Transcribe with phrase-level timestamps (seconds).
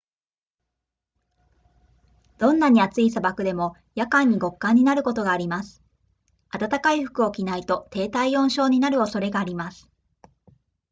[2.39, 5.83] どんなに暑い砂漠でも夜間に極寒になることがあります
[6.51, 9.91] 暖かい服を着ないと低体温症になる恐れがあります